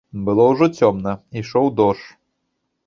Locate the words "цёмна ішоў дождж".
0.79-2.05